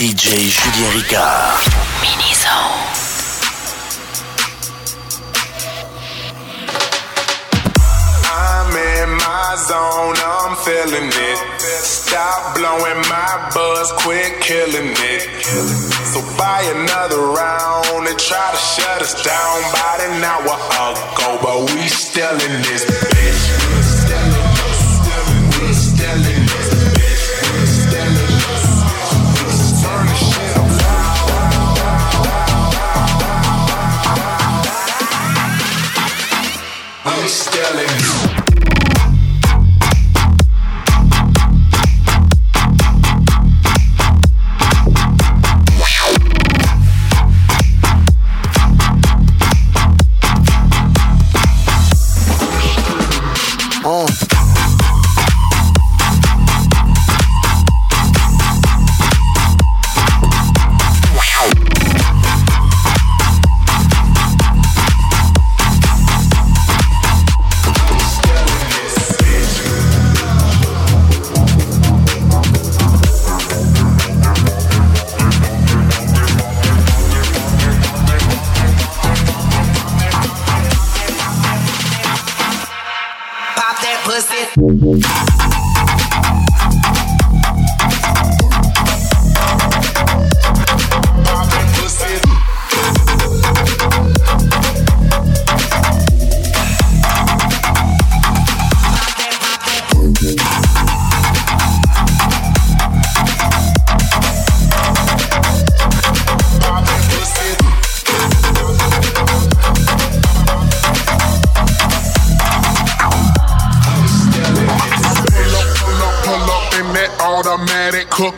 [0.00, 1.60] DJ Julien Ricard.
[2.00, 2.88] Mini-zone.
[8.24, 11.60] I'm in my zone, I'm feeling it.
[11.84, 15.44] Stop blowing my buzz, quit killing it.
[16.08, 20.56] So buy another round and try to shut us down about an hour
[20.96, 22.88] ago, but we still in this
[37.62, 38.19] up.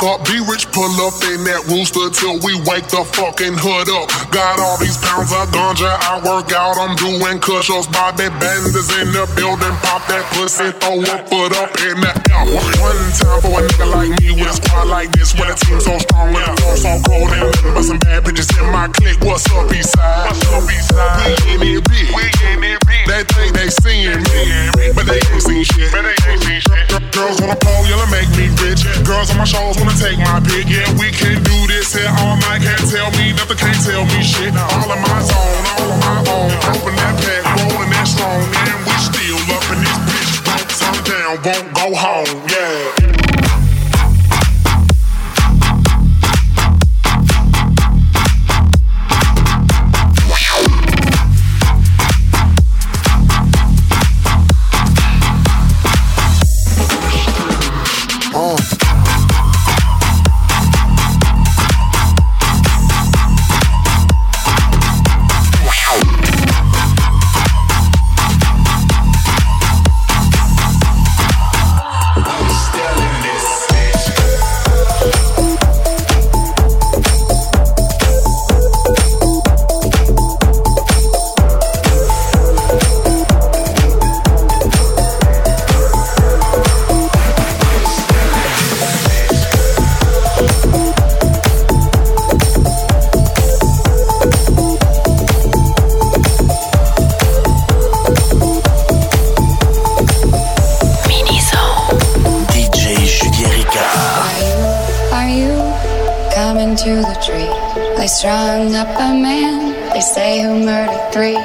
[0.03, 0.27] Up.
[0.27, 4.11] Be rich, pull up in that rooster till we wake the fucking hood up.
[4.35, 7.87] Got all these pounds of ganja, I work out, I'm doing cushions.
[7.87, 12.45] Bobby Benders in the building, pop that pussy, throw a foot up in the air.
[12.83, 15.79] One time for a nigga like me with a squad like this, with a team
[15.79, 18.89] so strong, with a floor so cold, and nothing but some bad bitches in my
[18.91, 19.21] clique.
[19.23, 20.27] What's up, Eastside?
[20.27, 21.61] What's up, Eastside?
[21.63, 22.07] We in it big.
[22.11, 23.05] We in it big.
[23.07, 25.93] They think they seeing me, but they ain't seen shit.
[25.95, 26.87] But they ain't seen shit.
[27.13, 28.83] Girls the pole, yellow make me rich.
[29.05, 30.69] Girls on my shoulders wanna take my pick.
[30.69, 32.63] Yeah, we can do this here all night.
[32.63, 34.55] Can't tell me nothing, can't tell me shit.
[34.55, 36.53] All in my zone, all on my own.
[36.77, 40.33] Open that pack, rolling that strong, and we still up in this bitch.
[40.47, 42.49] Won't turn down, won't go home.
[42.49, 43.22] Yeah.
[106.77, 107.51] To the tree?
[107.97, 111.39] They strung up a man, they say who murdered three.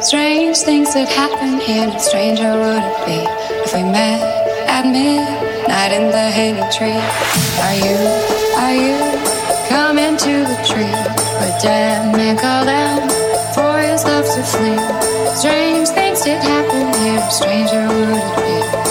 [0.00, 3.20] Strange things that happen here, and stranger would it be
[3.64, 4.22] if we met
[4.68, 7.00] at midnight in the hanging tree?
[7.66, 7.98] Are you,
[8.62, 8.96] are you
[9.68, 10.94] coming to the tree?
[11.38, 13.10] Where dead man called out
[13.54, 14.78] for his love to flee.
[15.34, 18.87] Strange things did happen here, stranger would it be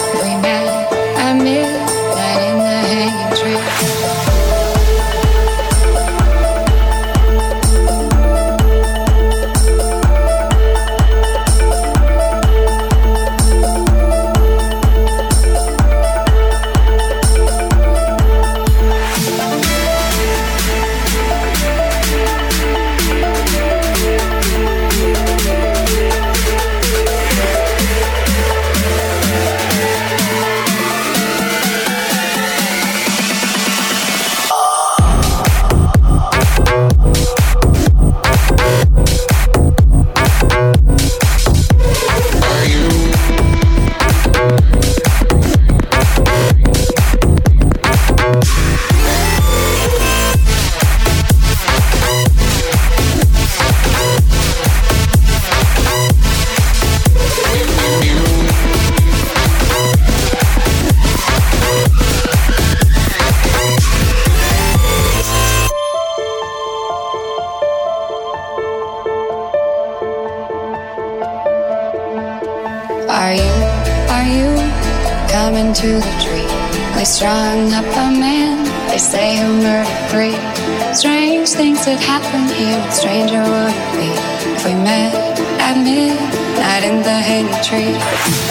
[87.28, 87.94] the hanging tree?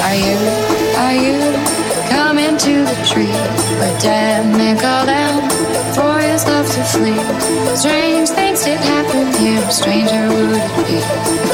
[0.06, 0.38] Are you,
[0.98, 1.38] are you
[2.10, 3.34] coming to the tree
[3.80, 5.50] where dead men call down
[5.96, 7.76] for his love to flee?
[7.76, 10.98] Strange things did happen here, stranger would it be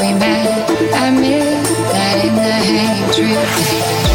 [0.00, 4.13] we met at midnight in the hanging tree?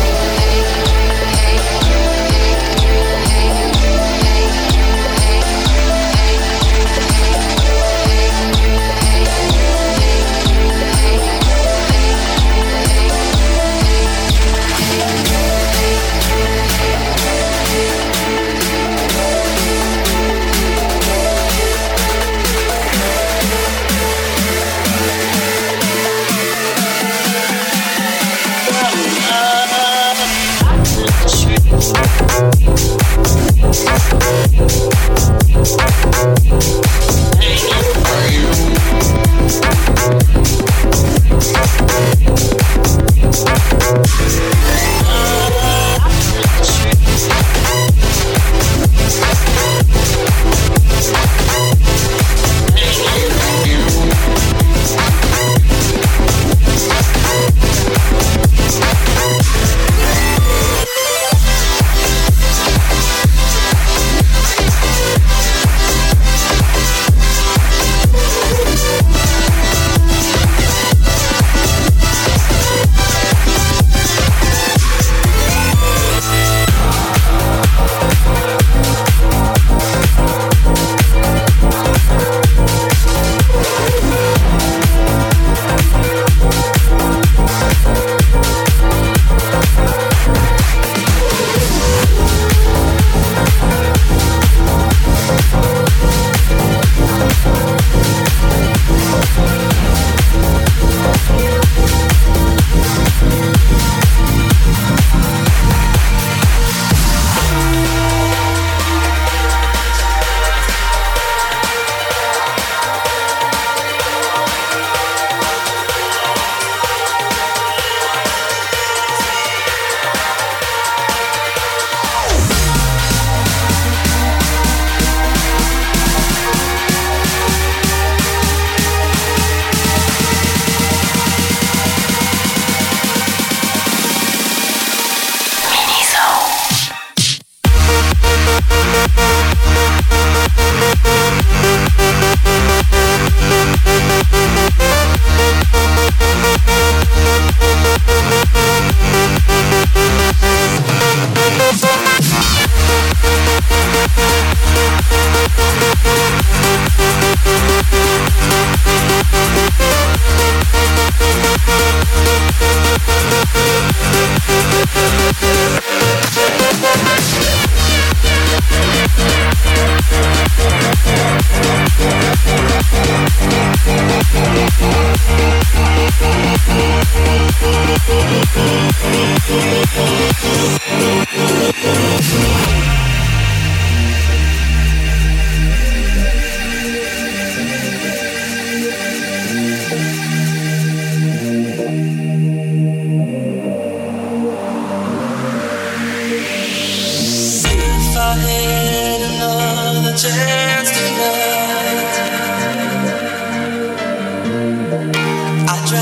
[37.39, 37.68] Hey.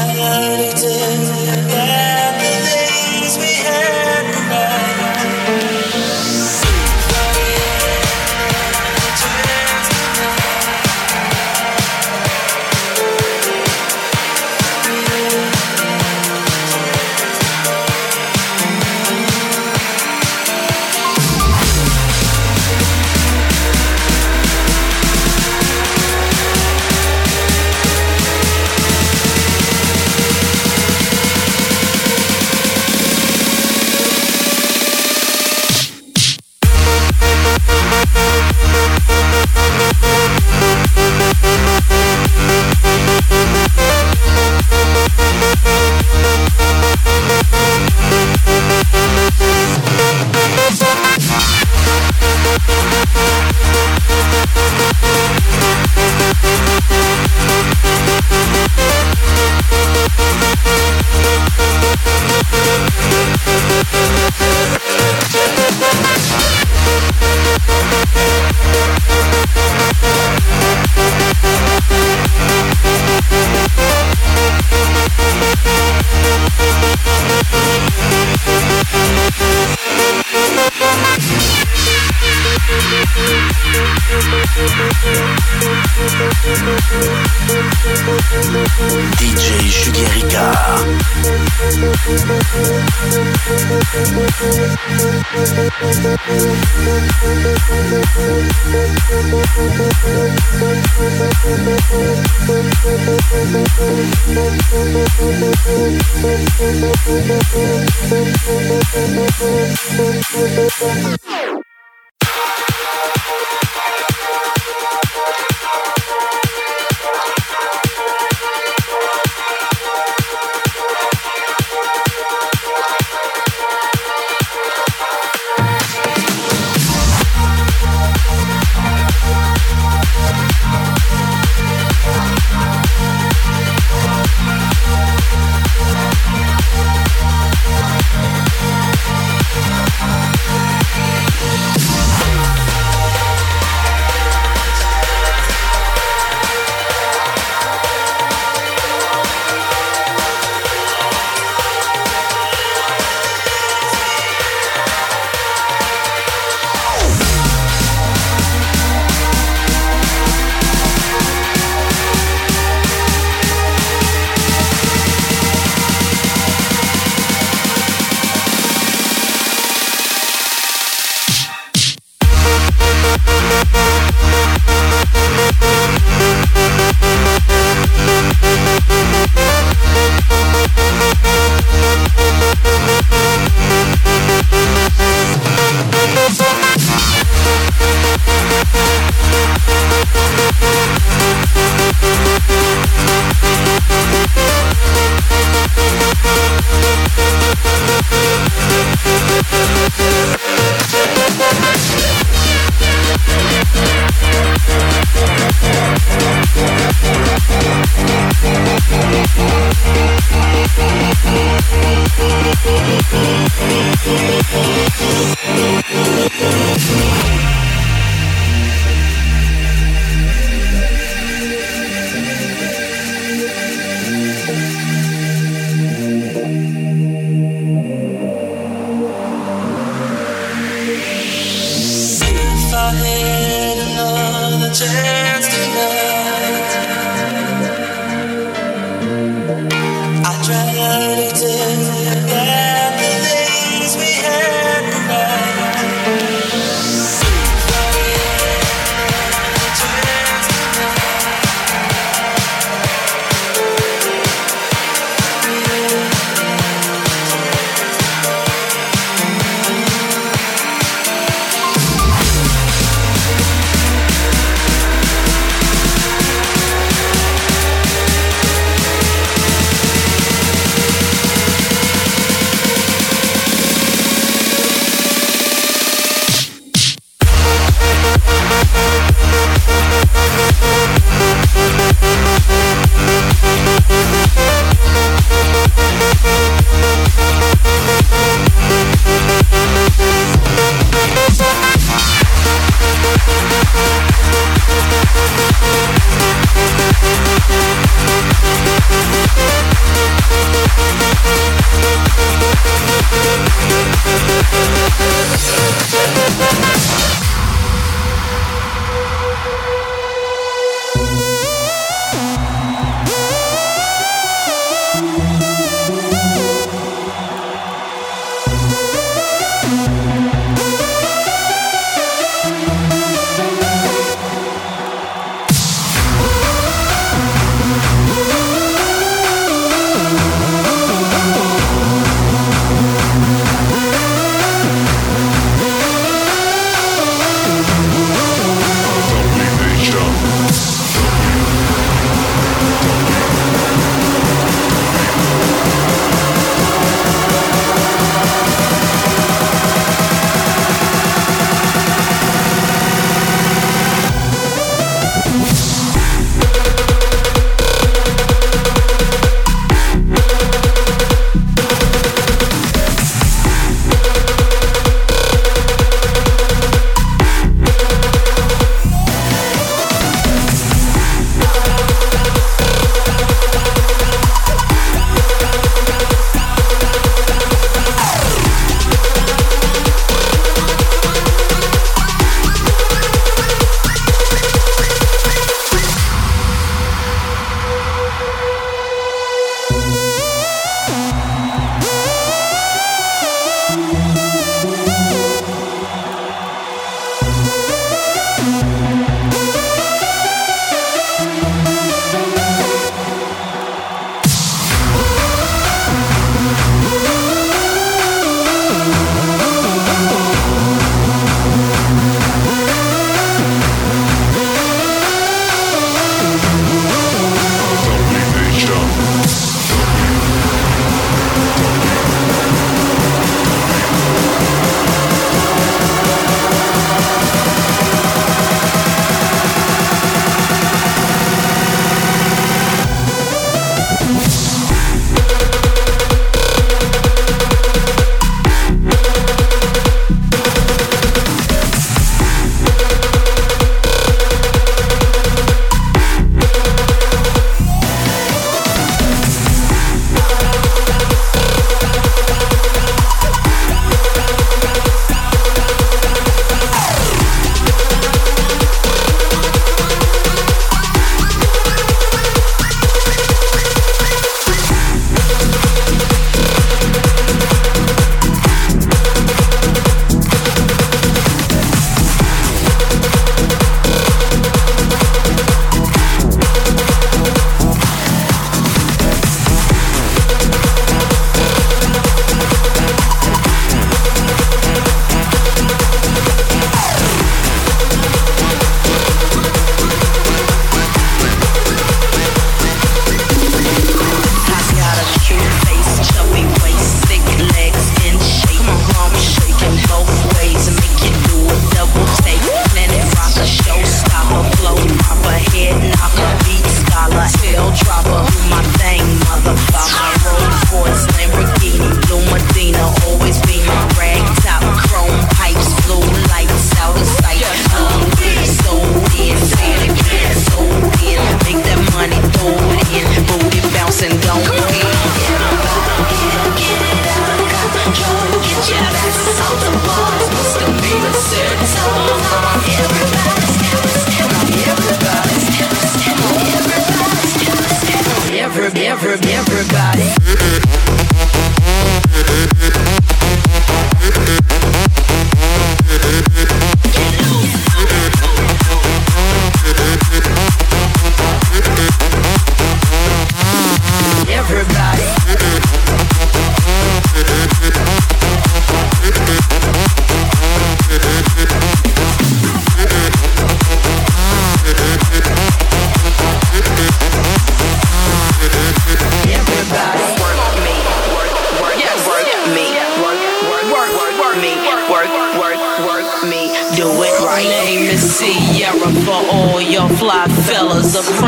[0.05, 1.36] frightened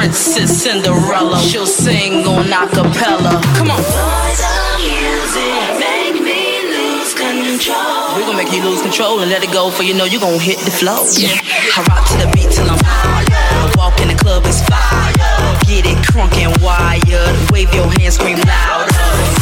[0.09, 3.37] The Cinderella, she'll sing on acapella.
[3.53, 3.77] Come on.
[4.81, 8.17] music make me lose control.
[8.17, 10.39] We gon' make you lose control and let it go, for you know you gon'
[10.39, 11.05] hit the flow.
[11.05, 13.77] I rock to the beat till I'm fire.
[13.77, 15.13] Walk in the club is fire.
[15.69, 17.37] Get it crunk and wired.
[17.53, 18.89] Wave your hands, scream louder.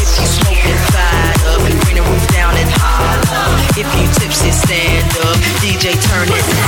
[0.04, 1.64] If you smoking, fired up.
[1.64, 3.56] Bring the roof down and holler.
[3.80, 5.40] If you tipsy, stand up.
[5.64, 6.67] DJ, turn it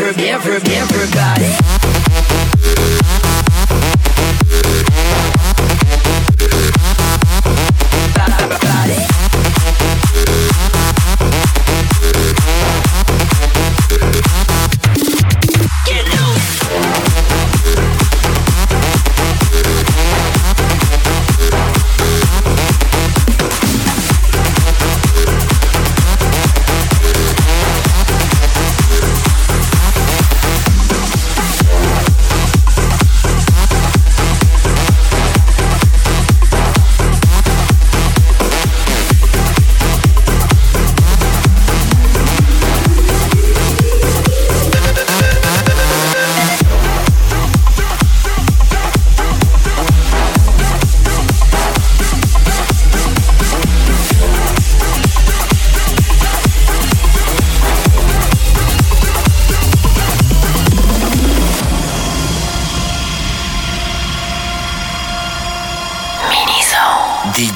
[0.00, 1.77] Everybody, everybody, everybody.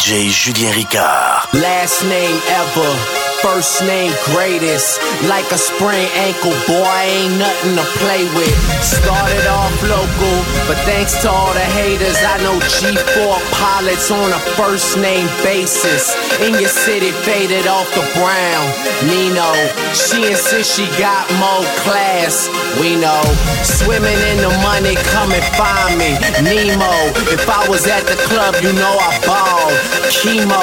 [0.03, 1.53] DJ Julien Ricard.
[1.53, 5.02] Last name ever, first name greatest.
[5.26, 8.55] Like a sprained ankle, boy, ain't nothing to play with.
[8.81, 10.37] Started off local,
[10.70, 16.14] but thanks to all the haters, I know G4 pilots on a first name basis.
[16.40, 18.64] In your city, faded off the brown.
[19.11, 19.50] Nino,
[19.92, 22.46] she insists she got more class.
[22.81, 23.22] We know,
[23.66, 26.14] swimming in the money, come and find me.
[26.46, 26.94] Nemo,
[27.35, 29.74] if I was at the club, you know I balled.
[30.09, 30.62] Chemo,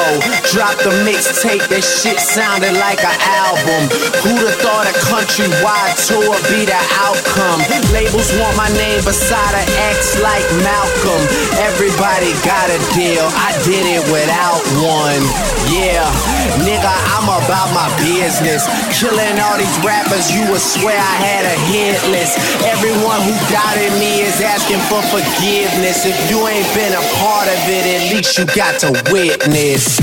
[0.51, 3.89] dropped a mixtape, that shit sounded like an album.
[4.21, 7.63] Who'd have thought a countrywide tour be the outcome?
[7.89, 11.23] Labels want my name beside an X like Malcolm.
[11.57, 15.23] Everybody got a deal, I did it without one.
[15.73, 16.05] Yeah,
[16.61, 18.65] nigga, I'm about my business.
[18.93, 22.37] Killing all these rappers, you would swear I had a hit list.
[22.65, 26.05] Everyone who doubted me is asking for forgiveness.
[26.05, 29.99] If you ain't been a part of it, at least you got to witness.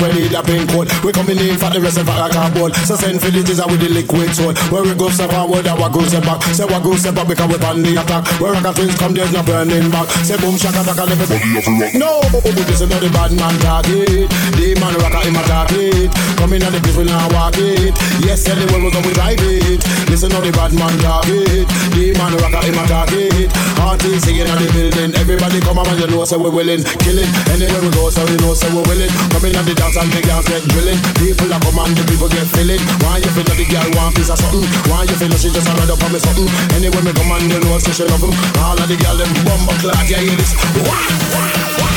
[0.00, 0.88] Brutal need a pin code.
[1.02, 2.74] We coming in for the rest of our cardboard.
[2.86, 4.54] So send the teaser with the liquid soul.
[4.70, 6.42] Where we go step forward, our go step back.
[6.54, 8.24] Say what go step back because we on the attack.
[8.38, 10.06] Where I got twins come, there's no burning back.
[10.22, 11.94] Say boom shaka taka everybody off the rock.
[11.98, 14.30] No, this is not the bad man target.
[14.54, 16.10] The man rocker in my target.
[16.38, 17.94] Coming at the place we now walk it.
[18.22, 19.82] Yes, anywhere we go we drive it.
[20.06, 21.66] This is not the bad man target.
[21.96, 23.50] The man rocker in my target.
[23.82, 25.10] Artists singing at the building.
[25.18, 26.82] Everybody come on and you know say we're willing.
[27.02, 29.10] Killing anywhere we go so we know say we're willing.
[29.34, 31.00] Coming at the dance and the girls get drilling.
[31.16, 32.80] People are come and the people get filling.
[33.00, 34.64] Why you feel that the girl want piece of something?
[34.92, 36.48] Why you feel that she just a ride up on me something?
[36.76, 38.34] Anyway me come and you know say she love him.
[38.60, 40.52] All of the girls them bumper clad, yeah hear this.
[40.84, 40.92] Wah,
[41.32, 41.48] wah,
[41.80, 41.88] wah.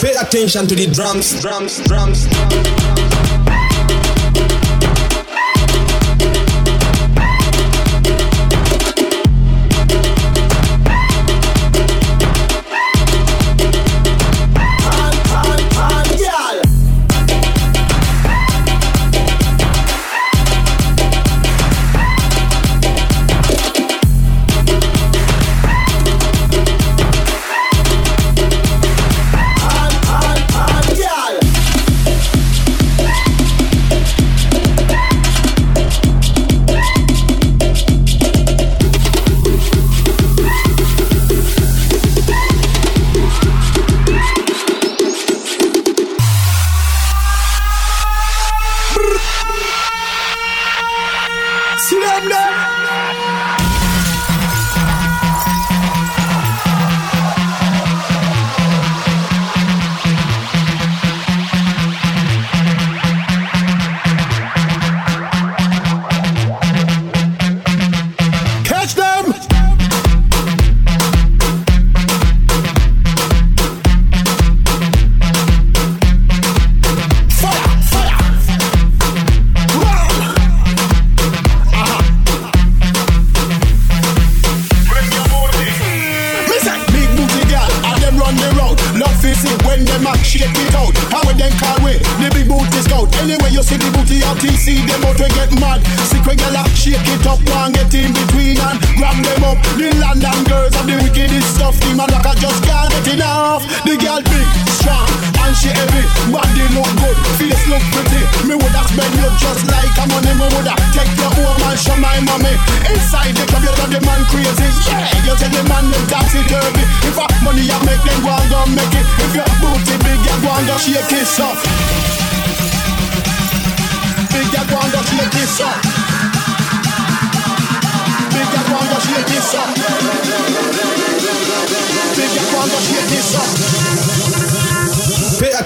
[0.00, 2.26] Pay attention to the drums, drums, drums.
[2.26, 2.89] drums.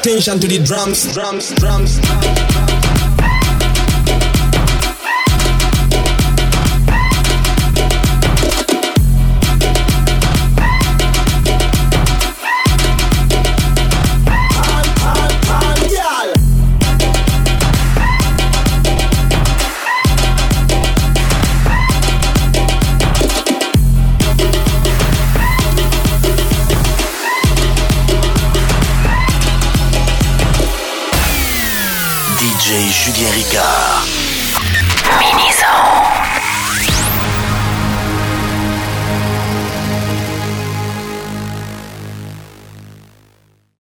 [0.05, 2.84] Attention to the drums, drums, drums.